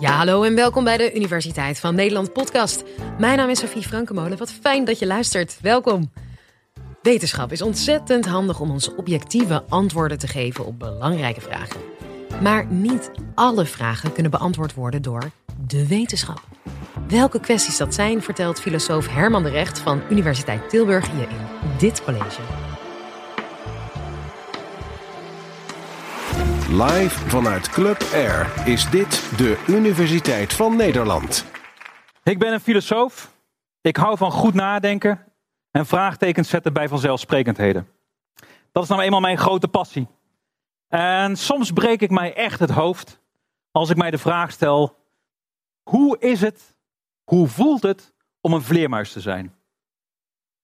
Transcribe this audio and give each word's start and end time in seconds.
Ja, 0.00 0.16
hallo 0.16 0.42
en 0.42 0.54
welkom 0.54 0.84
bij 0.84 0.96
de 0.96 1.14
Universiteit 1.14 1.80
van 1.80 1.94
Nederland 1.94 2.32
podcast. 2.32 2.84
Mijn 3.18 3.36
naam 3.36 3.48
is 3.48 3.58
Sofie 3.58 3.82
Frankenmolen. 3.82 4.38
Wat 4.38 4.52
fijn 4.52 4.84
dat 4.84 4.98
je 4.98 5.06
luistert. 5.06 5.58
Welkom. 5.60 6.12
Wetenschap 7.02 7.52
is 7.52 7.62
ontzettend 7.62 8.26
handig 8.26 8.60
om 8.60 8.70
ons 8.70 8.94
objectieve 8.94 9.64
antwoorden 9.68 10.18
te 10.18 10.26
geven 10.26 10.66
op 10.66 10.78
belangrijke 10.78 11.40
vragen. 11.40 11.80
Maar 12.42 12.66
niet 12.66 13.10
alle 13.34 13.66
vragen 13.66 14.12
kunnen 14.12 14.30
beantwoord 14.30 14.74
worden 14.74 15.02
door 15.02 15.30
de 15.66 15.86
wetenschap. 15.86 16.42
Welke 17.08 17.40
kwesties 17.40 17.76
dat 17.76 17.94
zijn, 17.94 18.22
vertelt 18.22 18.60
filosoof 18.60 19.08
Herman 19.08 19.42
de 19.42 19.50
Recht 19.50 19.78
van 19.78 20.02
Universiteit 20.10 20.68
Tilburg 20.68 21.06
je 21.06 21.22
in 21.22 21.76
dit 21.78 22.04
college. 22.04 22.40
Live 26.70 27.28
vanuit 27.28 27.68
Club 27.68 28.02
Air 28.12 28.68
is 28.68 28.90
dit 28.90 29.38
de 29.38 29.64
Universiteit 29.68 30.52
van 30.52 30.76
Nederland. 30.76 31.46
Ik 32.22 32.38
ben 32.38 32.52
een 32.52 32.60
filosoof. 32.60 33.32
Ik 33.80 33.96
hou 33.96 34.16
van 34.16 34.30
goed 34.30 34.54
nadenken 34.54 35.24
en 35.70 35.86
vraagtekens 35.86 36.48
zetten 36.48 36.72
bij 36.72 36.88
vanzelfsprekendheden. 36.88 37.88
Dat 38.72 38.82
is 38.82 38.88
nou 38.88 39.02
eenmaal 39.02 39.20
mijn 39.20 39.38
grote 39.38 39.68
passie. 39.68 40.06
En 40.88 41.36
soms 41.36 41.72
breek 41.72 42.00
ik 42.00 42.10
mij 42.10 42.34
echt 42.34 42.60
het 42.60 42.70
hoofd 42.70 43.20
als 43.70 43.90
ik 43.90 43.96
mij 43.96 44.10
de 44.10 44.18
vraag 44.18 44.50
stel: 44.50 44.96
hoe 45.82 46.18
is 46.18 46.40
het, 46.40 46.76
hoe 47.24 47.46
voelt 47.46 47.82
het 47.82 48.12
om 48.40 48.52
een 48.52 48.62
vleermuis 48.62 49.12
te 49.12 49.20
zijn? 49.20 49.54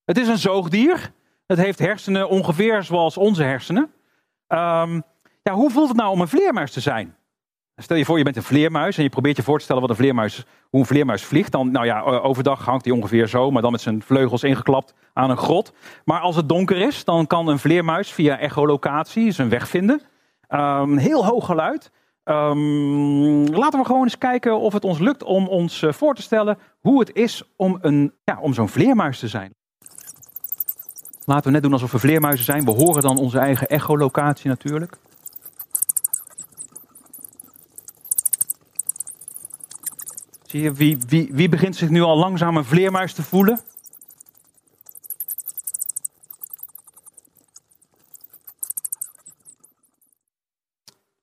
Het 0.04 0.18
is 0.18 0.28
een 0.28 0.38
zoogdier. 0.38 1.12
Het 1.46 1.58
heeft 1.58 1.78
hersenen 1.78 2.28
ongeveer 2.28 2.82
zoals 2.82 3.16
onze 3.16 3.42
hersenen. 3.42 3.92
Um, 4.48 5.02
ja, 5.44 5.52
hoe 5.52 5.70
voelt 5.70 5.88
het 5.88 5.96
nou 5.96 6.10
om 6.10 6.20
een 6.20 6.28
vleermuis 6.28 6.72
te 6.72 6.80
zijn? 6.80 7.14
Stel 7.76 7.96
je 7.96 8.04
voor, 8.04 8.18
je 8.18 8.24
bent 8.24 8.36
een 8.36 8.42
vleermuis 8.42 8.96
en 8.96 9.02
je 9.02 9.08
probeert 9.08 9.36
je 9.36 9.42
voor 9.42 9.58
te 9.58 9.64
stellen 9.64 9.80
wat 9.82 9.90
een 9.90 9.96
vleermuis, 9.96 10.44
hoe 10.70 10.80
een 10.80 10.86
vleermuis 10.86 11.24
vliegt. 11.24 11.52
Dan, 11.52 11.70
nou 11.70 11.86
ja, 11.86 12.00
overdag 12.00 12.64
hangt 12.64 12.84
hij 12.84 12.94
ongeveer 12.94 13.26
zo, 13.26 13.50
maar 13.50 13.62
dan 13.62 13.72
met 13.72 13.80
zijn 13.80 14.02
vleugels 14.02 14.42
ingeklapt 14.42 14.94
aan 15.12 15.30
een 15.30 15.36
grot. 15.36 15.72
Maar 16.04 16.20
als 16.20 16.36
het 16.36 16.48
donker 16.48 16.76
is, 16.76 17.04
dan 17.04 17.26
kan 17.26 17.48
een 17.48 17.58
vleermuis 17.58 18.12
via 18.12 18.38
echolocatie 18.38 19.30
zijn 19.30 19.48
weg 19.48 19.68
vinden. 19.68 20.02
Um, 20.48 20.96
heel 20.96 21.26
hoog 21.26 21.46
geluid. 21.46 21.90
Um, 22.24 23.46
laten 23.46 23.80
we 23.80 23.86
gewoon 23.86 24.02
eens 24.02 24.18
kijken 24.18 24.58
of 24.58 24.72
het 24.72 24.84
ons 24.84 24.98
lukt 24.98 25.22
om 25.22 25.48
ons 25.48 25.82
eh, 25.82 25.92
voor 25.92 26.14
te 26.14 26.22
stellen 26.22 26.58
hoe 26.80 27.00
het 27.00 27.14
is 27.14 27.42
om, 27.56 27.78
een, 27.80 28.12
ja, 28.24 28.38
om 28.40 28.54
zo'n 28.54 28.68
vleermuis 28.68 29.18
te 29.18 29.28
zijn. 29.28 29.54
Laten 31.24 31.44
we 31.44 31.50
net 31.50 31.62
doen 31.62 31.72
alsof 31.72 31.92
we 31.92 31.98
vleermuizen 31.98 32.44
zijn. 32.44 32.64
We 32.64 32.70
horen 32.70 33.02
dan 33.02 33.18
onze 33.18 33.38
eigen 33.38 33.66
echolocatie 33.66 34.48
natuurlijk. 34.48 34.96
Wie, 40.54 40.98
wie, 41.08 41.28
wie 41.32 41.48
begint 41.48 41.76
zich 41.76 41.88
nu 41.88 42.00
al 42.00 42.16
langzaam 42.16 42.56
een 42.56 42.64
vleermuis 42.64 43.12
te 43.12 43.22
voelen? 43.22 43.60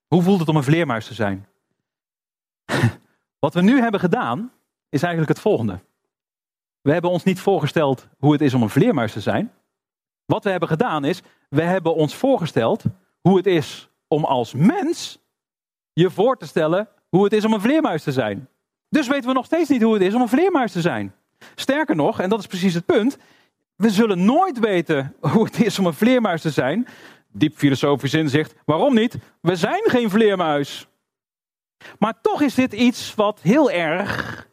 Hoe 0.07 0.21
voelt 0.21 0.39
het 0.39 0.49
om 0.49 0.55
een 0.55 0.63
vleermuis 0.63 1.07
te 1.07 1.13
zijn? 1.13 1.47
Wat 3.39 3.53
we 3.53 3.61
nu 3.61 3.79
hebben 3.79 3.99
gedaan, 3.99 4.51
is 4.89 5.01
eigenlijk 5.01 5.33
het 5.33 5.41
volgende. 5.41 5.79
We 6.81 6.91
hebben 6.91 7.11
ons 7.11 7.23
niet 7.23 7.39
voorgesteld 7.39 8.07
hoe 8.17 8.31
het 8.31 8.41
is 8.41 8.53
om 8.53 8.61
een 8.61 8.69
vleermuis 8.69 9.13
te 9.13 9.21
zijn. 9.21 9.51
Wat 10.25 10.43
we 10.43 10.49
hebben 10.49 10.69
gedaan 10.69 11.05
is, 11.05 11.21
we 11.49 11.61
hebben 11.61 11.95
ons 11.95 12.15
voorgesteld 12.15 12.83
hoe 13.21 13.37
het 13.37 13.45
is 13.45 13.89
om 14.07 14.23
als 14.23 14.53
mens 14.53 15.19
je 15.93 16.09
voor 16.09 16.37
te 16.37 16.47
stellen 16.47 16.89
hoe 17.09 17.23
het 17.23 17.33
is 17.33 17.45
om 17.45 17.53
een 17.53 17.61
vleermuis 17.61 18.03
te 18.03 18.11
zijn. 18.11 18.49
Dus 18.91 19.07
weten 19.07 19.27
we 19.27 19.33
nog 19.33 19.45
steeds 19.45 19.69
niet 19.69 19.81
hoe 19.81 19.93
het 19.93 20.03
is 20.03 20.13
om 20.13 20.21
een 20.21 20.27
vleermuis 20.27 20.71
te 20.71 20.81
zijn. 20.81 21.13
Sterker 21.55 21.95
nog, 21.95 22.19
en 22.19 22.29
dat 22.29 22.39
is 22.39 22.47
precies 22.47 22.73
het 22.73 22.85
punt, 22.85 23.17
we 23.75 23.89
zullen 23.89 24.25
nooit 24.25 24.59
weten 24.59 25.15
hoe 25.19 25.43
het 25.45 25.61
is 25.61 25.79
om 25.79 25.85
een 25.85 25.93
vleermuis 25.93 26.41
te 26.41 26.49
zijn. 26.49 26.87
Diep 27.27 27.57
filosofisch 27.57 28.13
inzicht. 28.13 28.53
Waarom 28.65 28.93
niet? 28.93 29.17
We 29.41 29.55
zijn 29.55 29.81
geen 29.83 30.09
vleermuis. 30.09 30.87
Maar 31.99 32.21
toch 32.21 32.41
is 32.41 32.55
dit 32.55 32.73
iets 32.73 33.15
wat 33.15 33.39
heel 33.41 33.71
erg 33.71 34.47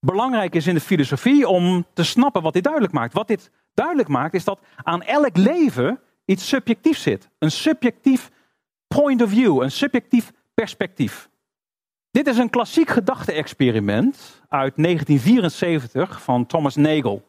belangrijk 0.00 0.54
is 0.54 0.66
in 0.66 0.74
de 0.74 0.80
filosofie 0.80 1.48
om 1.48 1.86
te 1.92 2.04
snappen 2.04 2.42
wat 2.42 2.52
dit 2.52 2.64
duidelijk 2.64 2.92
maakt. 2.92 3.12
Wat 3.12 3.28
dit 3.28 3.50
duidelijk 3.74 4.08
maakt 4.08 4.34
is 4.34 4.44
dat 4.44 4.60
aan 4.76 5.02
elk 5.02 5.36
leven 5.36 6.00
iets 6.24 6.48
subjectiefs 6.48 7.02
zit. 7.02 7.28
Een 7.38 7.50
subjectief 7.50 8.30
point 8.86 9.22
of 9.22 9.30
view, 9.30 9.62
een 9.62 9.70
subjectief 9.70 10.32
perspectief. 10.54 11.30
Dit 12.12 12.26
is 12.26 12.38
een 12.38 12.50
klassiek 12.50 12.88
gedachte-experiment 12.88 14.42
uit 14.48 14.72
1974 14.76 16.22
van 16.22 16.46
Thomas 16.46 16.76
Nagel. 16.76 17.28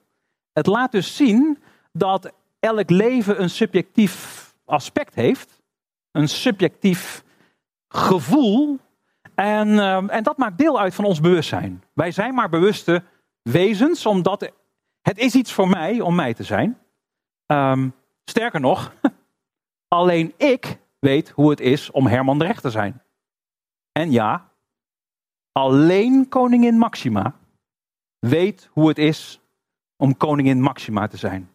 Het 0.52 0.66
laat 0.66 0.92
dus 0.92 1.16
zien 1.16 1.58
dat 1.92 2.34
elk 2.60 2.90
leven 2.90 3.42
een 3.42 3.50
subjectief 3.50 4.54
aspect 4.66 5.16
heeft, 5.16 5.62
een 6.12 6.28
subjectief 6.28 7.24
gevoel, 7.88 8.80
en, 9.36 9.80
ehm, 9.80 10.10
en 10.10 10.24
dat 10.24 10.38
maakt 10.38 10.58
deel 10.58 10.80
uit 10.80 10.96
van 10.96 11.06
ons 11.06 11.20
bewustzijn. 11.20 11.84
Wij 11.94 12.12
zijn 12.12 12.34
maar 12.34 12.50
bewuste 12.50 13.04
wezens, 13.42 14.06
omdat 14.06 14.52
het 15.02 15.18
is 15.18 15.36
iets 15.36 15.54
voor 15.54 15.70
mij 15.70 16.02
om 16.02 16.16
mij 16.16 16.34
te 16.34 16.44
zijn. 16.44 16.80
Um, 17.46 17.94
sterker 18.26 18.60
nog, 18.60 18.94
alleen 19.88 20.34
ik 20.38 20.80
weet 21.00 21.30
hoe 21.30 21.50
het 21.50 21.60
is 21.60 21.92
om 21.92 22.08
Herman 22.08 22.40
de 22.40 22.46
Recht 22.46 22.62
te 22.62 22.70
zijn. 22.70 23.02
En 23.92 24.12
ja, 24.12 24.52
Alleen 25.53 26.30
koningin 26.30 26.78
Maxima 26.78 27.36
weet 28.19 28.69
hoe 28.72 28.88
het 28.88 28.97
is 28.97 29.40
om 29.96 30.18
koningin 30.18 30.62
Maxima 30.62 31.08
te 31.08 31.18
zijn. 31.18 31.50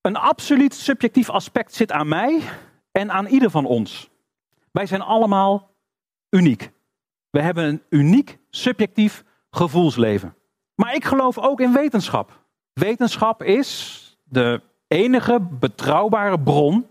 Een 0.00 0.16
absoluut 0.16 0.74
subjectief 0.74 1.30
aspect 1.30 1.74
zit 1.74 1.92
aan 1.92 2.08
mij 2.08 2.40
en 2.90 3.10
aan 3.12 3.26
ieder 3.26 3.50
van 3.50 3.64
ons. 3.64 4.10
Wij 4.70 4.86
zijn 4.86 5.00
allemaal 5.00 5.74
uniek. 6.30 6.70
We 7.30 7.40
hebben 7.40 7.64
een 7.64 7.82
uniek 7.88 8.38
subjectief 8.50 9.24
gevoelsleven. 9.50 10.34
Maar 10.74 10.94
ik 10.94 11.04
geloof 11.04 11.38
ook 11.38 11.60
in 11.60 11.72
wetenschap. 11.72 12.44
Wetenschap 12.72 13.42
is 13.42 13.98
de 14.24 14.62
enige 14.88 15.40
betrouwbare 15.40 16.40
bron 16.40 16.86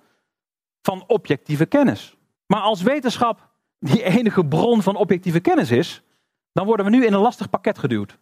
van 0.82 1.04
objectieve 1.08 1.66
kennis. 1.66 2.18
Maar 2.46 2.62
als 2.62 2.82
wetenschap 2.82 3.50
die 3.80 4.04
enige 4.04 4.46
bron 4.46 4.82
van 4.82 4.96
objectieve 4.96 5.40
kennis 5.40 5.72
is, 5.72 6.04
dan 6.52 6.66
worden 6.66 6.86
we 6.86 6.92
nu 6.92 7.06
in 7.06 7.14
een 7.14 7.20
lastig 7.20 7.50
pakket 7.50 7.78
geduwd. 7.78 8.18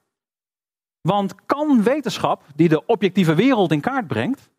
Want 1.01 1.45
kan 1.45 1.83
wetenschap, 1.83 2.43
die 2.55 2.69
de 2.69 2.85
objectieve 2.85 3.35
wereld 3.35 3.71
in 3.71 3.81
kaart 3.81 4.07
brengt, 4.07 4.49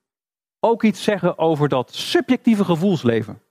ook 0.60 0.82
iets 0.82 1.03
zeggen 1.03 1.38
over 1.38 1.69
dat 1.69 1.94
subjectieve 1.94 2.64
gevoelsleven? 2.64 3.42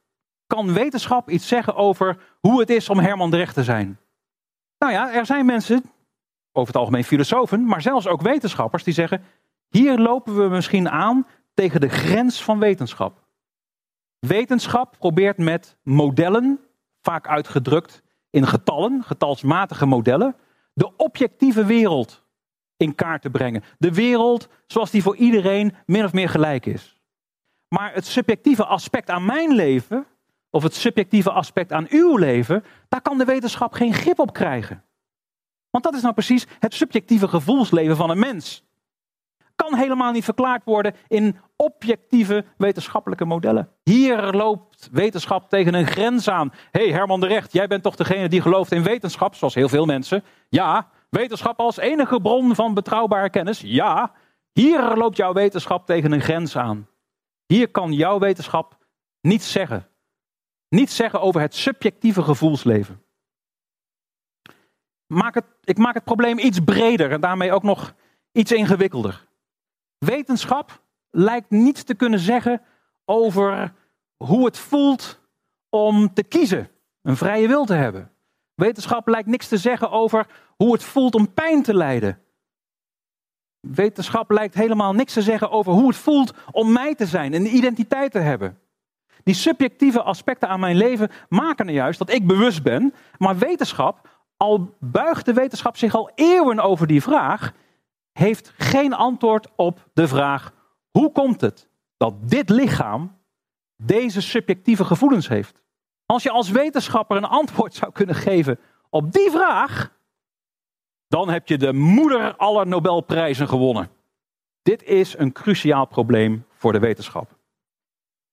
Kan 0.47 0.74
wetenschap 0.74 1.30
iets 1.30 1.47
zeggen 1.47 1.75
over 1.75 2.18
hoe 2.40 2.59
het 2.59 2.69
is 2.69 2.90
om 2.90 3.00
Herman 3.00 3.31
de 3.31 3.47
te 3.53 3.63
zijn? 3.63 4.00
Nou 4.78 4.94
ja, 4.94 5.13
er 5.13 5.25
zijn 5.25 5.46
mensen, 5.46 5.84
over 6.51 6.74
het 6.74 6.81
algemeen 6.81 7.03
filosofen, 7.03 7.66
maar 7.66 7.81
zelfs 7.81 8.07
ook 8.07 8.22
wetenschappers, 8.22 8.84
die 8.84 8.94
zeggen: 8.94 9.24
hier 9.69 9.97
lopen 9.97 10.38
we 10.38 10.47
misschien 10.47 10.90
aan 10.90 11.28
tegen 11.53 11.81
de 11.81 11.90
grens 11.90 12.44
van 12.44 12.59
wetenschap. 12.59 13.28
Wetenschap 14.19 14.96
probeert 14.97 15.38
met 15.38 15.78
modellen, 15.84 16.59
vaak 17.01 17.28
uitgedrukt 17.28 18.01
in 18.30 18.48
getallen, 18.48 19.04
getalsmatige 19.04 19.86
modellen, 19.86 20.36
de 20.74 20.96
objectieve 20.96 21.66
wereld 21.66 22.24
in 22.78 22.96
kaart 22.96 23.22
te 23.22 23.30
brengen. 23.30 23.64
De 23.78 23.94
wereld 23.94 24.48
zoals 24.68 24.92
die 24.92 25.02
voor 25.02 25.16
iedereen 25.16 25.76
min 25.86 26.04
of 26.04 26.14
meer 26.14 26.30
gelijk 26.30 26.66
is. 26.66 27.02
Maar 27.68 27.94
het 27.94 28.06
subjectieve 28.06 28.66
aspect 28.66 29.10
aan 29.10 29.26
mijn 29.26 29.52
leven, 29.52 30.06
of 30.50 30.64
het 30.64 30.76
subjectieve 30.76 31.32
aspect 31.32 31.72
aan 31.72 31.88
uw 31.90 32.18
leven, 32.18 32.64
daar 32.90 33.02
kan 33.02 33.18
de 33.18 33.26
wetenschap 33.26 33.74
geen 33.74 33.94
grip 33.94 34.20
op 34.20 34.34
krijgen. 34.34 34.84
Want 35.70 35.84
dat 35.84 35.94
is 35.94 36.02
nou 36.02 36.14
precies 36.14 36.48
het 36.60 36.74
subjectieve 36.74 37.28
gevoelsleven 37.28 37.96
van 37.96 38.10
een 38.10 38.20
mens 38.20 38.64
kan 39.64 39.76
helemaal 39.76 40.12
niet 40.12 40.24
verklaard 40.24 40.64
worden 40.64 40.96
in 41.08 41.38
objectieve 41.56 42.46
wetenschappelijke 42.58 43.26
modellen. 43.26 43.70
Hier 43.84 44.22
loopt 44.22 44.90
wetenschap 44.92 45.50
tegen 45.50 45.74
een 45.74 45.88
grens 45.88 46.30
aan. 46.30 46.54
Hé 46.72 46.84
hey 46.84 46.92
Herman 46.92 47.20
de 47.20 47.28
Recht, 47.28 47.54
jij 47.54 47.68
bent 47.68 47.84
toch 47.84 47.96
degene 47.96 48.30
die 48.30 48.42
gelooft 48.42 48.72
in 48.72 48.84
wetenschap, 48.84 49.36
zoals 49.36 49.54
heel 49.54 49.70
veel 49.70 49.86
mensen? 49.86 50.24
Ja, 50.50 50.90
wetenschap 51.10 51.60
als 51.60 51.78
enige 51.78 52.22
bron 52.22 52.56
van 52.56 52.74
betrouwbare 52.74 53.30
kennis? 53.30 53.62
Ja, 53.62 54.12
hier 54.52 54.96
loopt 54.96 55.18
jouw 55.18 55.34
wetenschap 55.34 55.86
tegen 55.86 56.12
een 56.12 56.22
grens 56.22 56.58
aan. 56.58 56.88
Hier 57.46 57.72
kan 57.72 57.94
jouw 57.94 58.20
wetenschap 58.20 58.78
niets 59.22 59.52
zeggen. 59.52 59.88
Niets 60.70 60.96
zeggen 60.96 61.22
over 61.22 61.42
het 61.42 61.56
subjectieve 61.56 62.24
gevoelsleven. 62.24 63.04
Maak 65.08 65.34
het, 65.34 65.46
ik 65.64 65.78
maak 65.78 65.94
het 65.94 66.04
probleem 66.04 66.40
iets 66.40 66.60
breder 66.60 67.12
en 67.12 67.22
daarmee 67.22 67.52
ook 67.52 67.64
nog 67.64 67.94
iets 68.32 68.52
ingewikkelder. 68.52 69.28
Wetenschap 70.00 70.81
lijkt 71.10 71.50
niets 71.50 71.84
te 71.84 71.94
kunnen 71.94 72.19
zeggen 72.19 72.62
over 73.06 73.74
hoe 74.18 74.46
het 74.46 74.57
voelt 74.57 75.19
om 75.69 76.13
te 76.13 76.24
kiezen, 76.24 76.69
een 77.01 77.18
vrije 77.18 77.48
wil 77.48 77.66
te 77.66 77.74
hebben. 77.74 78.12
Wetenschap 78.56 79.07
lijkt 79.07 79.28
niks 79.28 79.48
te 79.48 79.57
zeggen 79.57 79.92
over 79.92 80.28
hoe 80.56 80.74
het 80.74 80.84
voelt 80.84 81.16
om 81.16 81.34
pijn 81.34 81.63
te 81.63 81.74
lijden. 81.74 82.22
Wetenschap 83.60 84.31
lijkt 84.31 84.54
helemaal 84.54 84.94
niks 84.94 85.13
te 85.13 85.22
zeggen 85.22 85.51
over 85.51 85.74
hoe 85.74 85.88
het 85.88 85.98
voelt 85.98 86.34
om 86.51 86.72
mij 86.72 86.96
te 86.96 87.06
zijn 87.06 87.34
en 87.34 87.42
een 87.42 87.56
identiteit 87.56 88.12
te 88.12 88.19
hebben. 88.19 88.60
Die 89.24 89.34
subjectieve 89.34 90.01
aspecten 90.01 90.50
aan 90.50 90.60
mijn 90.60 90.75
leven 90.75 91.10
maken 91.30 91.68
er 91.68 91.74
juist 91.74 92.00
dat 92.00 92.12
ik 92.12 92.28
bewust 92.28 92.63
ben. 92.63 92.94
Maar 93.18 93.38
wetenschap, 93.38 94.10
al 94.38 94.75
buigt 94.80 95.25
de 95.25 95.34
wetenschap 95.34 95.78
zich 95.78 95.96
al 95.96 96.12
eeuwen 96.16 96.60
over 96.60 96.88
die 96.88 97.01
vraag, 97.01 97.54
heeft 98.12 98.54
geen 98.58 98.94
antwoord 98.94 99.48
op 99.56 99.90
de 99.94 100.08
vraag: 100.08 100.54
hoe 100.92 101.12
komt 101.12 101.42
het 101.42 101.70
dat 101.98 102.30
dit 102.30 102.50
lichaam 102.50 103.18
deze 103.76 104.22
subjectieve 104.22 104.86
gevoelens 104.86 105.28
heeft? 105.28 105.62
Als 106.06 106.24
je 106.24 106.30
als 106.30 106.50
wetenschapper 106.50 107.18
een 107.18 107.26
antwoord 107.26 107.74
zou 107.74 107.92
kunnen 107.92 108.16
geven 108.16 108.60
op 108.90 109.12
die 109.12 109.32
vraag, 109.32 109.98
dan 111.08 111.30
heb 111.30 111.48
je 111.48 111.58
de 111.58 111.74
moeder 111.74 112.36
aller 112.36 112.68
Nobelprijzen 112.68 113.48
gewonnen. 113.48 113.90
Dit 114.62 114.84
is 114.84 115.18
een 115.18 115.32
cruciaal 115.32 115.86
probleem 115.86 116.46
voor 116.50 116.72
de 116.72 116.80
wetenschap. 116.80 117.38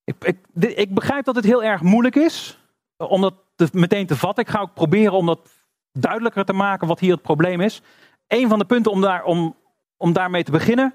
Ik, 0.03 0.23
ik, 0.23 0.37
ik 0.75 0.93
begrijp 0.93 1.25
dat 1.25 1.35
het 1.35 1.45
heel 1.45 1.63
erg 1.63 1.81
moeilijk 1.81 2.15
is 2.15 2.59
om 2.97 3.21
dat 3.21 3.73
meteen 3.73 4.05
te 4.05 4.17
vatten. 4.17 4.43
Ik 4.43 4.49
ga 4.49 4.59
ook 4.59 4.73
proberen 4.73 5.13
om 5.13 5.25
dat 5.25 5.49
duidelijker 5.91 6.45
te 6.45 6.53
maken 6.53 6.87
wat 6.87 6.99
hier 6.99 7.13
het 7.13 7.21
probleem 7.21 7.61
is. 7.61 7.81
Een 8.27 8.49
van 8.49 8.59
de 8.59 8.65
punten 8.65 8.91
om, 8.91 9.01
daar, 9.01 9.23
om, 9.23 9.55
om 9.97 10.13
daarmee 10.13 10.43
te 10.43 10.51
beginnen 10.51 10.93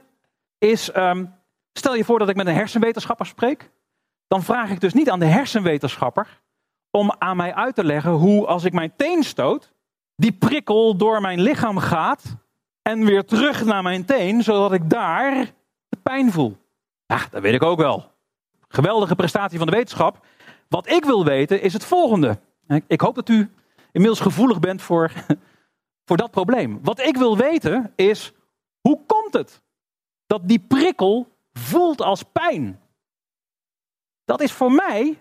is, 0.59 0.97
um, 0.97 1.35
stel 1.73 1.95
je 1.95 2.05
voor 2.05 2.19
dat 2.19 2.29
ik 2.29 2.37
met 2.37 2.47
een 2.47 2.55
hersenwetenschapper 2.55 3.27
spreek. 3.27 3.71
Dan 4.29 4.43
vraag 4.43 4.71
ik 4.71 4.81
dus 4.81 4.93
niet 4.93 5.11
aan 5.11 5.19
de 5.19 5.27
hersenwetenschapper 5.27 6.41
om 6.91 7.15
aan 7.19 7.37
mij 7.37 7.55
uit 7.55 7.75
te 7.75 7.85
leggen 7.85 8.13
hoe 8.13 8.47
als 8.47 8.65
ik 8.65 8.73
mijn 8.73 8.93
teen 8.97 9.23
stoot, 9.23 9.73
die 10.17 10.33
prikkel 10.33 10.97
door 10.97 11.21
mijn 11.21 11.41
lichaam 11.41 11.79
gaat 11.79 12.37
en 12.83 13.05
weer 13.05 13.25
terug 13.25 13.65
naar 13.65 13.83
mijn 13.83 14.05
teen, 14.05 14.43
zodat 14.43 14.73
ik 14.73 14.91
daar 14.91 15.53
de 15.89 15.97
pijn 16.03 16.33
voel. 16.33 16.57
Dat 17.07 17.43
weet 17.43 17.55
ik 17.55 17.63
ook 17.63 17.79
wel. 17.79 18.11
Geweldige 18.69 19.15
prestatie 19.15 19.59
van 19.59 19.67
de 19.67 19.77
wetenschap. 19.77 20.27
Wat 20.69 20.91
ik 20.91 21.05
wil 21.05 21.25
weten 21.25 21.63
is 21.63 21.73
het 21.73 21.85
volgende. 21.85 22.39
Ik 22.87 23.01
hoop 23.01 23.15
dat 23.15 23.29
u 23.29 23.51
inmiddels 23.93 24.21
gevoelig 24.21 24.61
bent 24.61 24.83
voor, 24.83 25.13
voor 26.07 26.17
dat 26.17 26.31
probleem. 26.31 26.79
Wat 26.83 27.01
ik 27.01 27.17
wil 27.17 27.37
weten 27.37 27.93
is, 27.97 28.33
hoe 28.83 29.01
komt 29.07 29.33
het 29.33 29.63
dat 30.27 30.49
die 30.49 30.61
prikkel 30.61 31.29
voelt 31.53 32.01
als 32.01 32.23
pijn? 32.23 32.81
Dat 34.25 34.41
is 34.41 34.53
voor 34.53 34.73
mij, 34.73 35.19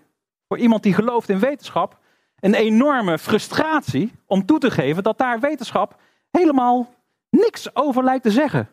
voor 0.48 0.58
iemand 0.58 0.82
die 0.82 0.94
gelooft 0.94 1.28
in 1.28 1.38
wetenschap, 1.38 1.98
een 2.40 2.54
enorme 2.54 3.18
frustratie 3.18 4.12
om 4.26 4.46
toe 4.46 4.58
te 4.58 4.70
geven 4.70 5.02
dat 5.02 5.18
daar 5.18 5.40
wetenschap 5.40 6.00
helemaal 6.30 6.94
niks 7.30 7.74
over 7.76 8.04
lijkt 8.04 8.22
te 8.22 8.30
zeggen. 8.30 8.70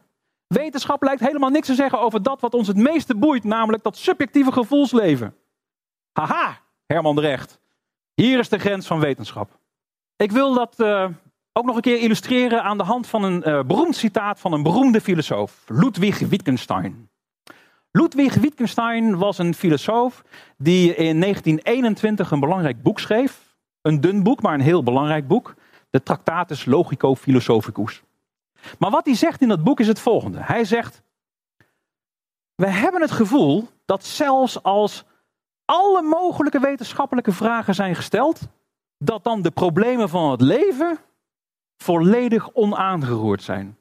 Wetenschap 0.48 1.04
lijkt 1.04 1.22
helemaal 1.22 1.50
niks 1.50 1.68
te 1.68 1.76
zeggen 1.76 2.00
over 2.00 2.24
dat 2.24 2.42
wat 2.42 2.54
ons 2.54 2.68
het 2.68 2.78
meeste 2.78 3.16
boeit, 3.16 3.44
namelijk 3.44 3.84
dat 3.84 3.98
subjectieve 3.98 4.52
gevoelsleven. 4.52 5.36
Haha, 6.12 6.62
Herman 6.86 7.16
de 7.16 7.22
Recht. 7.22 7.60
Hier 8.14 8.40
is 8.40 8.50
de 8.50 8.60
grens 8.60 8.88
van 8.88 9.00
wetenschap. 9.00 9.60
Ik 10.16 10.32
wil 10.32 10.54
dat 10.54 10.80
uh, 10.80 11.10
ook 11.54 11.66
nog 11.66 11.76
een 11.76 11.82
keer 11.82 12.00
illustreren 12.00 12.64
aan 12.64 12.78
de 12.78 12.84
hand 12.84 13.08
van 13.08 13.24
een 13.24 13.50
uh, 13.50 13.64
beroemd 13.64 13.96
citaat 13.96 14.40
van 14.40 14.54
een 14.54 14.64
beroemde 14.64 15.02
filosoof, 15.02 15.64
Ludwig 15.68 16.20
Wittgenstein. 16.20 17.10
Ludwig 17.92 18.36
Wittgenstein 18.36 19.18
was 19.18 19.38
een 19.38 19.54
filosoof 19.54 20.24
die 20.58 20.96
in 20.96 21.20
1921 21.20 22.32
een 22.32 22.40
belangrijk 22.40 22.82
boek 22.82 23.00
schreef. 23.00 23.58
Een 23.82 24.02
dun 24.02 24.24
boek, 24.24 24.42
maar 24.42 24.54
een 24.54 24.60
heel 24.60 24.84
belangrijk 24.84 25.28
boek. 25.28 25.56
De 25.90 26.04
Tractatus 26.04 26.66
Logico 26.66 27.16
Philosophicus. 27.16 28.02
Maar 28.80 28.92
wat 28.92 29.06
hij 29.06 29.16
zegt 29.16 29.42
in 29.42 29.48
dat 29.48 29.64
boek 29.64 29.80
is 29.80 29.88
het 29.88 30.00
volgende. 30.00 30.40
Hij 30.42 30.66
zegt, 30.66 31.02
we 32.56 32.68
hebben 32.68 33.02
het 33.02 33.12
gevoel 33.12 33.68
dat 33.86 34.06
zelfs 34.06 34.64
als 34.64 35.06
alle 35.66 36.02
mogelijke 36.02 36.60
wetenschappelijke 36.60 37.32
vragen 37.32 37.76
zijn 37.76 37.96
gesteld, 37.96 38.40
dat 38.98 39.24
dan 39.24 39.42
de 39.42 39.52
problemen 39.52 40.10
van 40.10 40.32
het 40.32 40.42
leven 40.42 41.00
volledig 41.84 42.54
onaangeroerd 42.54 43.44
zijn. 43.44 43.78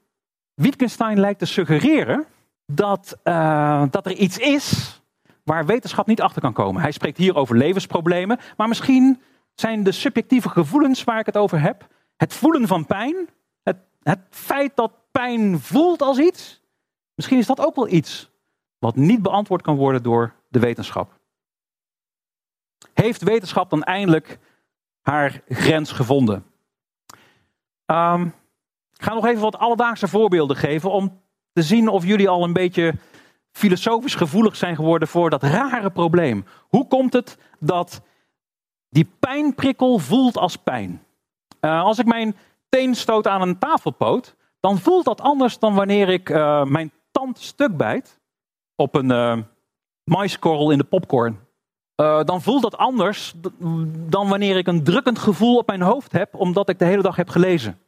Wittgenstein 0.55 1.21
lijkt 1.21 1.39
te 1.39 1.47
suggereren 1.47 2.27
dat, 2.67 3.19
uh, 3.25 3.85
dat 3.91 4.07
er 4.07 4.13
iets 4.13 4.39
is 4.39 5.01
waar 5.45 5.67
wetenschap 5.67 6.07
niet 6.07 6.21
achter 6.21 6.43
kan 6.43 6.53
komen. 6.53 6.83
Hij 6.83 6.93
spreekt 6.93 7.17
hier 7.17 7.35
over 7.37 7.57
levensproblemen, 7.57 8.39
maar 8.57 8.69
misschien 8.69 9.23
zijn 9.55 9.83
de 9.83 9.93
subjectieve 9.93 10.49
gevoelens 10.49 11.05
waar 11.05 11.19
ik 11.19 11.27
het 11.27 11.37
over 11.37 11.61
heb, 11.61 11.87
het 12.17 12.35
voelen 12.35 12.67
van 12.67 12.87
pijn, 12.87 13.29
het, 13.63 13.77
het 14.03 14.21
feit 14.31 14.77
dat 14.77 14.93
pijn 15.11 15.61
voelt 15.61 16.03
als 16.03 16.19
iets, 16.19 16.61
misschien 17.15 17.39
is 17.39 17.47
dat 17.47 17.61
ook 17.61 17.75
wel 17.75 17.89
iets 17.89 18.31
wat 18.79 18.97
niet 18.97 19.23
beantwoord 19.23 19.63
kan 19.63 19.77
worden 19.77 20.03
door 20.03 20.35
de 20.49 20.59
wetenschap. 20.59 21.19
Heeft 22.93 23.23
wetenschap 23.23 23.71
dan 23.71 23.83
eindelijk 23.83 24.39
haar 25.01 25.43
grens 25.49 25.93
gevonden? 25.93 26.45
Um, 27.91 28.35
ik 28.93 29.05
ga 29.05 29.15
nog 29.15 29.27
even 29.27 29.43
wat 29.43 29.59
alledaagse 29.59 30.09
voorbeelden 30.09 30.57
geven 30.57 30.91
om 30.91 31.21
te 31.53 31.63
zien 31.63 31.89
of 31.89 32.05
jullie 32.05 32.29
al 32.29 32.45
een 32.45 32.53
beetje 32.53 32.95
filosofisch 33.53 34.15
gevoelig 34.15 34.57
zijn 34.57 34.77
geworden 34.77 35.09
voor 35.09 35.31
dat 35.31 35.43
rare 35.43 35.91
probleem. 35.91 36.45
Hoe 36.69 36.87
komt 36.87 37.13
het 37.13 37.39
dat 37.59 38.03
die 38.89 39.11
pijnprikkel 39.19 39.99
voelt 39.99 40.39
als 40.39 40.57
pijn? 40.57 41.03
Uh, 41.61 41.83
als 41.83 41.99
ik 41.99 42.07
mijn 42.07 42.37
teen 42.69 42.95
stoot 42.95 43.27
aan 43.27 43.43
een 43.43 43.59
tafelpoot, 43.59 44.37
dan 44.61 44.79
voelt 44.79 45.05
dat 45.05 45.21
anders 45.21 45.59
dan 45.59 45.75
wanneer 45.75 46.09
ik 46.09 46.29
uh, 46.29 46.65
mijn 46.65 46.93
tand 47.11 47.39
stuk 47.39 47.77
bijt 47.77 48.21
op 48.77 48.95
een 48.95 49.11
uh, 49.11 49.39
maiskorrel 50.05 50.71
in 50.71 50.79
de 50.79 50.85
popcorn. 50.85 51.39
Dan 52.05 52.43
voelt 52.43 52.63
dat 52.63 52.77
anders 52.77 53.35
dan 54.09 54.29
wanneer 54.29 54.57
ik 54.57 54.67
een 54.67 54.85
drukkend 54.85 55.19
gevoel 55.19 55.57
op 55.57 55.67
mijn 55.67 55.83
hoofd 55.83 56.13
heb 56.13 56.35
omdat 56.35 56.69
ik 56.69 56.79
de 56.79 56.85
hele 56.85 57.03
dag 57.03 57.17
heb 57.17 57.29
gelezen. 57.29 57.81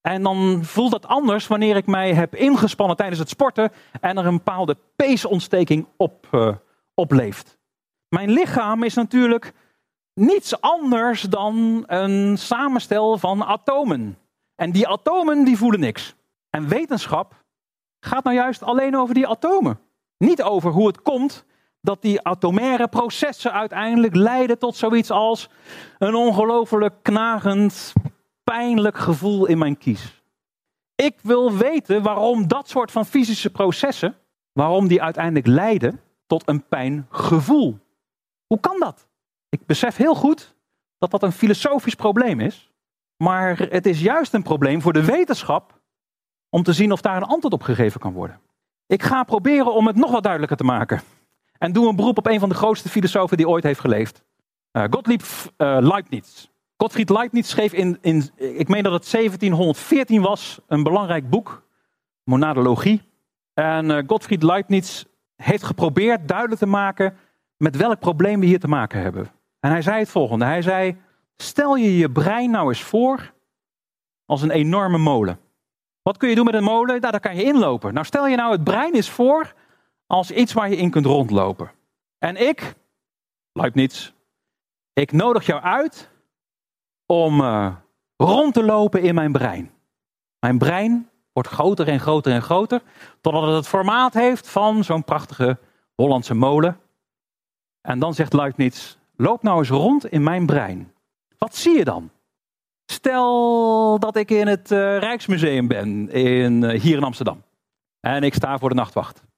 En 0.00 0.22
dan 0.22 0.64
voelt 0.64 0.90
dat 0.90 1.06
anders 1.06 1.46
wanneer 1.46 1.76
ik 1.76 1.86
mij 1.86 2.14
heb 2.14 2.34
ingespannen 2.34 2.96
tijdens 2.96 3.18
het 3.18 3.28
sporten 3.28 3.72
en 4.00 4.18
er 4.18 4.26
een 4.26 4.36
bepaalde 4.36 4.76
peesontsteking 4.96 5.86
op, 5.96 6.26
uh, 6.32 6.54
opleeft. 6.94 7.58
Mijn 8.08 8.30
lichaam 8.30 8.82
is 8.82 8.94
natuurlijk 8.94 9.52
niets 10.14 10.60
anders 10.60 11.22
dan 11.22 11.84
een 11.86 12.38
samenstel 12.38 13.18
van 13.18 13.44
atomen. 13.44 14.18
En 14.54 14.72
die 14.72 14.88
atomen 14.88 15.44
die 15.44 15.58
voelen 15.58 15.80
niks. 15.80 16.14
En 16.50 16.68
wetenschap 16.68 17.44
gaat 18.00 18.24
nou 18.24 18.36
juist 18.36 18.62
alleen 18.62 18.96
over 18.96 19.14
die 19.14 19.26
atomen. 19.26 19.80
Niet 20.18 20.42
over 20.42 20.70
hoe 20.70 20.86
het 20.86 21.02
komt 21.02 21.44
dat 21.80 22.02
die 22.02 22.22
atomaire 22.22 22.88
processen 22.88 23.52
uiteindelijk 23.52 24.14
leiden 24.14 24.58
tot 24.58 24.76
zoiets 24.76 25.10
als 25.10 25.48
een 25.98 26.14
ongelooflijk 26.14 26.94
knagend 27.02 27.92
pijnlijk 28.44 28.98
gevoel 28.98 29.46
in 29.46 29.58
mijn 29.58 29.78
kies. 29.78 30.22
Ik 30.94 31.18
wil 31.22 31.56
weten 31.56 32.02
waarom 32.02 32.48
dat 32.48 32.68
soort 32.68 32.90
van 32.90 33.06
fysische 33.06 33.50
processen, 33.50 34.16
waarom 34.52 34.88
die 34.88 35.02
uiteindelijk 35.02 35.46
leiden 35.46 36.00
tot 36.26 36.48
een 36.48 36.66
pijngevoel. 36.68 37.78
Hoe 38.46 38.60
kan 38.60 38.80
dat? 38.80 39.08
Ik 39.48 39.66
besef 39.66 39.96
heel 39.96 40.14
goed 40.14 40.54
dat 40.98 41.10
dat 41.10 41.22
een 41.22 41.32
filosofisch 41.32 41.94
probleem 41.94 42.40
is, 42.40 42.72
maar 43.16 43.58
het 43.58 43.86
is 43.86 44.00
juist 44.00 44.34
een 44.34 44.42
probleem 44.42 44.82
voor 44.82 44.92
de 44.92 45.04
wetenschap 45.04 45.80
om 46.48 46.62
te 46.62 46.72
zien 46.72 46.92
of 46.92 47.00
daar 47.00 47.16
een 47.16 47.22
antwoord 47.22 47.54
op 47.54 47.62
gegeven 47.62 48.00
kan 48.00 48.12
worden. 48.12 48.40
Ik 48.86 49.02
ga 49.02 49.22
proberen 49.24 49.74
om 49.74 49.86
het 49.86 49.96
nog 49.96 50.10
wat 50.10 50.22
duidelijker 50.22 50.56
te 50.56 50.64
maken. 50.64 51.02
En 51.62 51.72
doe 51.72 51.88
een 51.88 51.96
beroep 51.96 52.18
op 52.18 52.26
een 52.26 52.40
van 52.40 52.48
de 52.48 52.54
grootste 52.54 52.88
filosofen 52.88 53.36
die 53.36 53.48
ooit 53.48 53.64
heeft 53.64 53.80
geleefd. 53.80 54.24
Uh, 54.72 54.84
Gottlieb 54.90 55.22
uh, 55.22 55.76
Leibniz. 55.80 56.48
Gottfried 56.76 57.10
Leibniz 57.10 57.48
schreef 57.48 57.72
in, 57.72 57.98
in, 58.00 58.30
ik 58.36 58.68
meen 58.68 58.82
dat 58.82 58.92
het 58.92 59.10
1714 59.10 60.22
was, 60.22 60.60
een 60.66 60.82
belangrijk 60.82 61.30
boek, 61.30 61.66
Monadologie. 62.24 63.02
En 63.54 63.90
uh, 63.90 63.98
Gottfried 64.06 64.42
Leibniz 64.42 65.04
heeft 65.36 65.62
geprobeerd 65.62 66.28
duidelijk 66.28 66.60
te 66.60 66.66
maken 66.66 67.16
met 67.56 67.76
welk 67.76 67.98
probleem 67.98 68.40
we 68.40 68.46
hier 68.46 68.60
te 68.60 68.68
maken 68.68 69.00
hebben. 69.00 69.30
En 69.60 69.70
hij 69.70 69.82
zei 69.82 69.98
het 69.98 70.08
volgende. 70.08 70.44
Hij 70.44 70.62
zei, 70.62 70.96
stel 71.36 71.76
je 71.76 71.96
je 71.96 72.10
brein 72.10 72.50
nou 72.50 72.68
eens 72.68 72.82
voor 72.82 73.32
als 74.24 74.42
een 74.42 74.50
enorme 74.50 74.98
molen. 74.98 75.38
Wat 76.02 76.16
kun 76.16 76.28
je 76.28 76.34
doen 76.34 76.44
met 76.44 76.54
een 76.54 76.64
molen? 76.64 77.00
Nou, 77.00 77.10
daar 77.10 77.20
kan 77.20 77.36
je 77.36 77.44
inlopen. 77.44 77.94
Nou, 77.94 78.06
stel 78.06 78.26
je 78.26 78.36
nou 78.36 78.52
het 78.52 78.64
brein 78.64 78.94
eens 78.94 79.10
voor 79.10 79.54
als 80.10 80.30
iets 80.30 80.52
waar 80.52 80.70
je 80.70 80.76
in 80.76 80.90
kunt 80.90 81.06
rondlopen. 81.06 81.70
En 82.18 82.36
ik, 82.48 82.74
Leibniz, 83.52 84.12
ik 84.92 85.12
nodig 85.12 85.46
jou 85.46 85.62
uit 85.62 86.10
om 87.06 87.40
uh, 87.40 87.74
rond 88.16 88.54
te 88.54 88.64
lopen 88.64 89.02
in 89.02 89.14
mijn 89.14 89.32
brein. 89.32 89.70
Mijn 90.38 90.58
brein 90.58 91.08
wordt 91.32 91.48
groter 91.48 91.88
en 91.88 92.00
groter 92.00 92.32
en 92.32 92.42
groter, 92.42 92.82
totdat 93.20 93.42
het 93.42 93.54
het 93.54 93.68
formaat 93.68 94.14
heeft 94.14 94.48
van 94.48 94.84
zo'n 94.84 95.04
prachtige 95.04 95.58
Hollandse 95.94 96.34
molen. 96.34 96.80
En 97.80 97.98
dan 97.98 98.14
zegt 98.14 98.32
Leibniz, 98.32 98.96
loop 99.16 99.42
nou 99.42 99.58
eens 99.58 99.68
rond 99.68 100.06
in 100.06 100.22
mijn 100.22 100.46
brein. 100.46 100.92
Wat 101.38 101.56
zie 101.56 101.76
je 101.76 101.84
dan? 101.84 102.10
Stel 102.86 103.98
dat 103.98 104.16
ik 104.16 104.30
in 104.30 104.46
het 104.46 104.70
eh, 104.70 104.98
Rijksmuseum 104.98 105.68
ben, 105.68 106.08
in, 106.10 106.64
eh, 106.64 106.80
hier 106.80 106.96
in 106.96 107.04
Amsterdam. 107.04 107.42
En 108.00 108.22
ik 108.22 108.34
sta 108.34 108.58
voor 108.58 108.68
de 108.68 108.74
nachtwacht. 108.74 109.28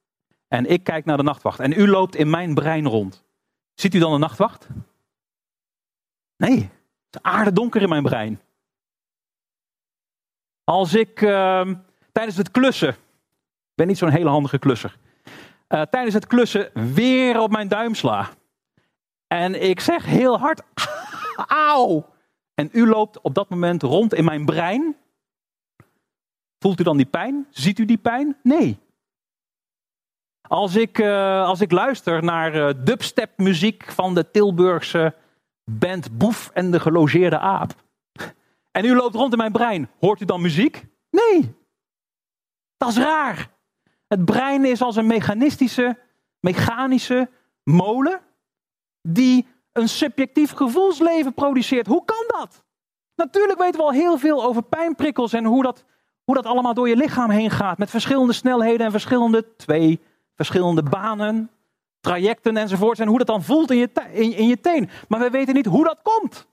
En 0.53 0.67
ik 0.67 0.85
kijk 0.85 1.05
naar 1.05 1.17
de 1.17 1.23
nachtwacht. 1.23 1.61
En 1.61 1.73
u 1.73 1.89
loopt 1.89 2.15
in 2.15 2.31
mijn 2.31 2.55
brein 2.55 2.87
rond. 2.87 3.25
Ziet 3.75 3.95
u 3.95 3.99
dan 3.99 4.13
de 4.13 4.19
nachtwacht? 4.19 4.69
Nee, 6.37 6.57
het 6.57 6.71
is 7.11 7.23
aardedonker 7.23 7.83
in 7.83 7.89
mijn 7.89 8.03
brein. 8.03 8.41
Als 10.65 10.95
ik 10.95 11.23
ehm, 11.23 11.75
tijdens 12.13 12.37
het 12.37 12.51
klussen, 12.51 12.89
ik 12.89 13.75
ben 13.75 13.87
niet 13.87 13.99
zo'n 13.99 14.09
hele 14.11 14.29
handige 14.29 14.59
klusser, 14.59 14.97
eh, 15.67 15.83
tijdens 15.83 16.15
het 16.15 16.27
klussen 16.27 16.71
weer 16.95 17.41
op 17.41 17.51
mijn 17.51 17.69
duim 17.69 17.95
sla. 17.95 18.31
En 19.27 19.63
ik 19.63 19.81
zeg 19.81 20.05
heel 20.05 20.39
hard, 20.39 20.63
auw. 21.69 22.09
En 22.55 22.69
u 22.73 22.89
loopt 22.89 23.21
op 23.21 23.35
dat 23.35 23.49
moment 23.49 23.83
rond 23.83 24.15
in 24.15 24.25
mijn 24.25 24.45
brein. 24.45 24.97
Voelt 26.59 26.81
u 26.81 26.83
dan 26.83 26.97
die 26.97 27.07
pijn? 27.07 27.47
Ziet 27.51 27.79
u 27.79 27.85
die 27.85 27.99
pijn? 27.99 28.37
Nee. 28.43 28.81
Als 30.49 30.77
ik, 30.77 30.99
uh, 30.99 31.45
als 31.45 31.61
ik 31.61 31.71
luister 31.71 32.25
naar 32.25 32.55
uh, 32.55 32.69
dubstep 32.85 33.31
muziek 33.37 33.85
van 33.93 34.15
de 34.15 34.31
Tilburgse 34.31 35.15
band 35.65 36.19
Boef 36.19 36.51
en 36.55 36.71
de 36.71 36.81
gelogeerde 36.81 37.39
aap. 37.39 37.75
En 38.71 38.85
u 38.85 38.95
loopt 38.95 39.15
rond 39.15 39.33
in 39.33 39.39
mijn 39.39 39.53
brein. 39.53 39.91
Hoort 40.01 40.21
u 40.21 40.25
dan 40.25 40.41
muziek? 40.41 40.87
Nee. 41.11 41.55
Dat 42.77 42.89
is 42.89 42.97
raar. 42.97 43.51
Het 44.09 44.25
brein 44.25 44.65
is 44.65 44.83
als 44.83 44.97
een 44.97 45.07
mechanistische, 45.07 45.99
mechanische 46.41 47.31
molen 47.63 48.21
die 49.03 49.47
een 49.73 49.89
subjectief 49.89 50.53
gevoelsleven 50.53 51.35
produceert. 51.35 51.87
Hoe 51.87 52.05
kan 52.05 52.25
dat? 52.27 52.65
Natuurlijk 53.15 53.59
weten 53.59 53.81
we 53.81 53.87
al 53.87 53.93
heel 53.93 54.19
veel 54.19 54.45
over 54.45 54.63
pijnprikkels 54.63 55.33
en 55.33 55.45
hoe 55.45 55.63
dat, 55.63 55.85
hoe 56.25 56.35
dat 56.35 56.47
allemaal 56.47 56.75
door 56.75 56.89
je 56.89 56.97
lichaam 56.97 57.31
heen 57.31 57.51
gaat. 57.51 57.79
Met 57.79 57.91
verschillende 57.91 58.33
snelheden 58.33 58.87
en 58.87 58.93
verschillende, 58.93 59.57
twee 59.57 60.01
verschillende 60.45 60.83
banen, 60.83 61.51
trajecten 62.01 62.57
enzovoorts. 62.57 63.01
En 63.01 63.09
hoe 63.09 63.19
dat 63.19 63.27
dan 63.27 63.43
voelt 63.43 63.71
in 63.71 63.77
je, 63.77 63.91
in 64.13 64.47
je 64.47 64.61
teen. 64.61 64.91
Maar 65.09 65.21
we 65.21 65.31
weten 65.31 65.55
niet 65.55 65.67
hoe 65.67 65.85
dat 65.85 65.99
komt. 66.03 66.47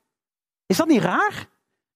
Is 0.65 0.77
dat 0.77 0.87
niet 0.87 1.01
raar? 1.01 1.47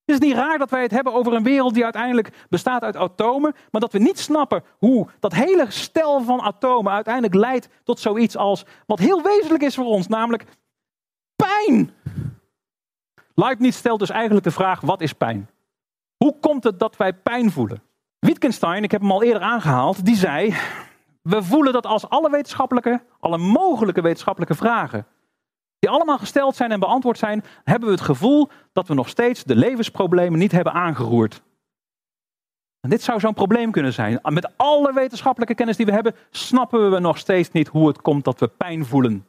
Is 0.05 0.13
het 0.13 0.23
niet 0.23 0.35
raar 0.35 0.57
dat 0.57 0.69
wij 0.69 0.81
het 0.81 0.91
hebben 0.91 1.13
over 1.13 1.33
een 1.33 1.43
wereld 1.43 1.73
die 1.73 1.83
uiteindelijk 1.83 2.45
bestaat 2.49 2.83
uit 2.83 2.95
atomen, 2.95 3.53
maar 3.71 3.81
dat 3.81 3.91
we 3.91 3.99
niet 3.99 4.19
snappen 4.19 4.63
hoe 4.77 5.07
dat 5.19 5.33
hele 5.33 5.65
stel 5.69 6.21
van 6.21 6.41
atomen 6.41 6.91
uiteindelijk 6.91 7.33
leidt 7.33 7.69
tot 7.83 7.99
zoiets 7.99 8.37
als 8.37 8.65
wat 8.85 8.99
heel 8.99 9.21
wezenlijk 9.21 9.63
is 9.63 9.75
voor 9.75 9.85
ons, 9.85 10.07
namelijk 10.07 10.45
pijn. 11.35 11.93
Leibniz 13.35 13.75
stelt 13.75 13.99
dus 13.99 14.09
eigenlijk 14.09 14.45
de 14.45 14.51
vraag: 14.51 14.81
wat 14.81 15.01
is 15.01 15.13
pijn? 15.13 15.49
Hoe 16.17 16.39
komt 16.39 16.63
het 16.63 16.79
dat 16.79 16.97
wij 16.97 17.13
pijn 17.13 17.51
voelen? 17.51 17.83
Wittgenstein, 18.19 18.83
ik 18.83 18.91
heb 18.91 19.01
hem 19.01 19.11
al 19.11 19.23
eerder 19.23 19.41
aangehaald, 19.41 20.05
die 20.05 20.15
zei: 20.15 20.55
we 21.23 21.43
voelen 21.43 21.73
dat 21.73 21.85
als 21.85 22.09
alle 22.09 22.29
wetenschappelijke, 22.29 23.03
alle 23.19 23.37
mogelijke 23.37 24.01
wetenschappelijke 24.01 24.55
vragen 24.55 25.07
die 25.79 25.91
allemaal 25.91 26.17
gesteld 26.17 26.55
zijn 26.55 26.71
en 26.71 26.79
beantwoord 26.79 27.17
zijn, 27.17 27.43
hebben 27.63 27.89
we 27.89 27.95
het 27.95 28.03
gevoel 28.03 28.49
dat 28.73 28.87
we 28.87 28.93
nog 28.93 29.09
steeds 29.09 29.43
de 29.43 29.55
levensproblemen 29.55 30.39
niet 30.39 30.51
hebben 30.51 30.73
aangeroerd. 30.73 31.43
En 32.79 32.89
dit 32.89 33.01
zou 33.01 33.19
zo'n 33.19 33.33
probleem 33.33 33.71
kunnen 33.71 33.93
zijn. 33.93 34.19
Met 34.23 34.57
alle 34.57 34.93
wetenschappelijke 34.93 35.55
kennis 35.55 35.77
die 35.77 35.85
we 35.85 35.91
hebben, 35.91 36.15
snappen 36.29 36.91
we 36.91 36.99
nog 36.99 37.17
steeds 37.17 37.51
niet 37.51 37.67
hoe 37.67 37.87
het 37.87 38.01
komt 38.01 38.23
dat 38.23 38.39
we 38.39 38.47
pijn 38.47 38.85
voelen. 38.85 39.27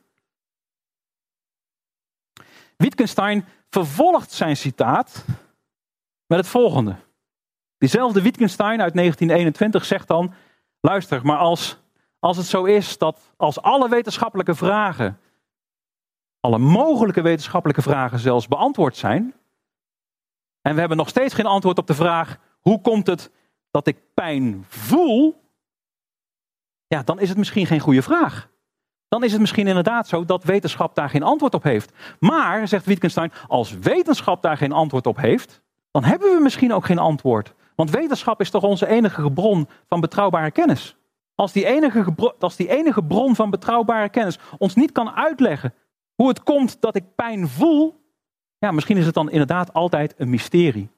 Wittgenstein 2.77 3.45
vervolgt 3.71 4.33
zijn 4.33 4.57
citaat 4.57 5.25
met 6.27 6.39
het 6.39 6.49
volgende. 6.49 6.97
Diezelfde 7.79 8.23
Wittgenstein 8.23 8.83
uit 8.83 8.95
1921 8.95 9.85
zegt 9.85 10.09
dan: 10.09 10.35
Luister, 10.81 11.27
maar 11.27 11.39
als, 11.39 11.84
als 12.25 12.37
het 12.37 12.47
zo 12.47 12.65
is 12.65 12.99
dat 12.99 13.33
als 13.37 13.63
alle 13.63 13.89
wetenschappelijke 13.89 14.55
vragen 14.55 15.19
alle 16.45 16.59
mogelijke 16.59 17.23
wetenschappelijke 17.23 17.83
vragen 17.83 18.19
zelfs 18.19 18.49
beantwoord 18.49 18.97
zijn. 18.97 19.35
En 20.61 20.75
we 20.75 20.81
hebben 20.81 20.97
nog 20.97 21.09
steeds 21.09 21.35
geen 21.35 21.47
antwoord 21.47 21.79
op 21.79 21.87
de 21.87 21.95
vraag: 21.95 22.39
hoe 22.61 22.81
komt 22.81 23.07
het 23.07 23.31
dat 23.71 23.87
ik 23.87 24.15
pijn 24.15 24.65
voel? 24.69 25.43
Ja, 26.87 27.03
dan 27.03 27.21
is 27.21 27.29
het 27.29 27.39
misschien 27.39 27.67
geen 27.67 27.81
goede 27.81 28.03
vraag. 28.03 28.49
Dan 29.09 29.25
is 29.25 29.33
het 29.33 29.41
misschien 29.41 29.67
inderdaad 29.67 30.09
zo 30.09 30.25
dat 30.25 30.45
wetenschap 30.45 30.95
daar 30.95 31.11
geen 31.11 31.23
antwoord 31.23 31.55
op 31.55 31.63
heeft. 31.63 31.93
Maar, 32.21 32.69
zegt 32.69 32.87
Wittgenstein, 32.87 33.33
als 33.47 33.79
wetenschap 33.79 34.43
daar 34.43 34.57
geen 34.57 34.73
antwoord 34.73 35.07
op 35.07 35.17
heeft, 35.17 35.63
dan 35.91 36.05
hebben 36.05 36.35
we 36.35 36.43
misschien 36.43 36.73
ook 36.73 36.85
geen 36.85 36.99
antwoord. 36.99 37.55
Want 37.75 37.91
wetenschap 37.91 38.41
is 38.41 38.51
toch 38.51 38.63
onze 38.63 38.87
enige 38.87 39.33
bron 39.33 39.69
van 39.87 40.01
betrouwbare 40.01 40.51
kennis. 40.51 40.97
Als 41.35 41.53
die 41.53 41.67
enige, 41.67 42.15
als 42.39 42.57
die 42.57 42.69
enige 42.69 43.05
bron 43.05 43.35
van 43.35 43.51
betrouwbare 43.51 44.09
kennis 44.09 44.39
ons 44.59 44.75
niet 44.75 44.93
kan 44.93 45.11
uitleggen 45.11 45.75
hoe 46.15 46.29
het 46.29 46.43
komt 46.43 46.81
dat 46.81 46.97
ik 46.97 47.15
pijn 47.15 47.49
voel, 47.49 48.03
ja, 48.59 48.71
misschien 48.71 48.97
is 48.97 49.07
het 49.07 49.15
dan 49.15 49.31
inderdaad 49.31 49.73
altijd 49.73 50.15
een 50.17 50.31
mysterie. 50.31 50.91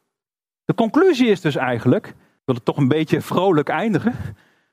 De 0.64 0.74
conclusie 0.74 1.28
is 1.28 1.40
dus 1.40 1.56
eigenlijk, 1.56 2.06
ik 2.06 2.42
wil 2.44 2.54
het 2.54 2.64
toch 2.64 2.76
een 2.76 2.88
beetje 2.88 3.20
vrolijk 3.20 3.68
eindigen. 3.68 4.14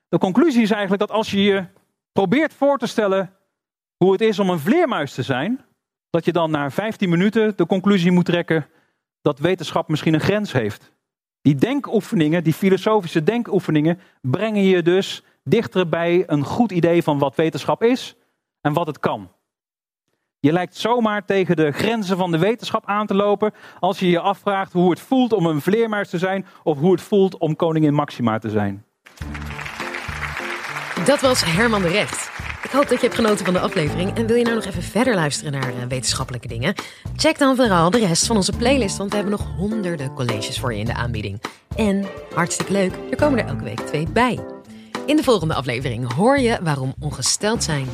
De 0.09 0.17
conclusie 0.17 0.61
is 0.61 0.71
eigenlijk 0.71 1.01
dat 1.01 1.11
als 1.11 1.31
je 1.31 1.43
je 1.43 1.65
probeert 2.11 2.53
voor 2.53 2.77
te 2.77 2.87
stellen 2.87 3.33
hoe 3.97 4.11
het 4.11 4.21
is 4.21 4.39
om 4.39 4.49
een 4.49 4.59
vleermuis 4.59 5.13
te 5.13 5.23
zijn, 5.23 5.65
dat 6.09 6.25
je 6.25 6.31
dan 6.31 6.51
na 6.51 6.71
15 6.71 7.09
minuten 7.09 7.57
de 7.57 7.65
conclusie 7.65 8.11
moet 8.11 8.25
trekken 8.25 8.67
dat 9.21 9.39
wetenschap 9.39 9.87
misschien 9.87 10.13
een 10.13 10.19
grens 10.19 10.51
heeft. 10.51 10.91
Die 11.41 11.55
denkoefeningen, 11.55 12.43
die 12.43 12.53
filosofische 12.53 13.23
denkoefeningen, 13.23 13.99
brengen 14.21 14.63
je 14.63 14.81
dus 14.81 15.23
dichter 15.43 15.89
bij 15.89 16.23
een 16.27 16.43
goed 16.43 16.71
idee 16.71 17.03
van 17.03 17.19
wat 17.19 17.35
wetenschap 17.35 17.83
is 17.83 18.15
en 18.61 18.73
wat 18.73 18.87
het 18.87 18.99
kan. 18.99 19.31
Je 20.39 20.51
lijkt 20.51 20.75
zomaar 20.75 21.25
tegen 21.25 21.55
de 21.55 21.71
grenzen 21.71 22.17
van 22.17 22.31
de 22.31 22.37
wetenschap 22.37 22.85
aan 22.85 23.07
te 23.07 23.13
lopen 23.13 23.53
als 23.79 23.99
je 23.99 24.09
je 24.09 24.19
afvraagt 24.19 24.73
hoe 24.73 24.89
het 24.89 24.99
voelt 24.99 25.33
om 25.33 25.45
een 25.45 25.61
vleermuis 25.61 26.09
te 26.09 26.17
zijn 26.17 26.45
of 26.63 26.79
hoe 26.79 26.91
het 26.91 27.01
voelt 27.01 27.37
om 27.37 27.55
koningin 27.55 27.93
Maxima 27.93 28.39
te 28.39 28.49
zijn. 28.49 28.85
Dat 31.05 31.21
was 31.21 31.43
Herman 31.45 31.81
de 31.81 31.87
Recht. 31.87 32.31
Ik 32.63 32.71
hoop 32.71 32.87
dat 32.87 32.99
je 33.01 33.05
hebt 33.05 33.15
genoten 33.15 33.45
van 33.45 33.53
de 33.53 33.59
aflevering. 33.59 34.17
En 34.17 34.27
wil 34.27 34.35
je 34.35 34.43
nou 34.43 34.55
nog 34.55 34.65
even 34.65 34.83
verder 34.83 35.15
luisteren 35.15 35.51
naar 35.51 35.69
uh, 35.69 35.85
wetenschappelijke 35.87 36.47
dingen? 36.47 36.75
Check 37.15 37.37
dan 37.37 37.55
vooral 37.55 37.89
de 37.89 37.99
rest 37.99 38.27
van 38.27 38.35
onze 38.35 38.57
playlist, 38.57 38.97
want 38.97 39.09
we 39.09 39.15
hebben 39.15 39.37
nog 39.37 39.47
honderden 39.57 40.13
colleges 40.13 40.59
voor 40.59 40.73
je 40.73 40.79
in 40.79 40.85
de 40.85 40.93
aanbieding. 40.93 41.41
En 41.75 42.05
hartstikke 42.33 42.71
leuk, 42.71 42.93
er 43.09 43.17
komen 43.17 43.39
er 43.39 43.45
elke 43.45 43.63
week 43.63 43.79
twee 43.79 44.07
bij. 44.07 44.52
In 45.05 45.15
de 45.15 45.23
volgende 45.23 45.53
aflevering 45.53 46.13
hoor 46.13 46.39
je 46.39 46.59
waarom 46.61 46.93
ongesteld 46.99 47.63
zijn 47.63 47.87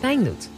pijn 0.00 0.24
doet. 0.24 0.51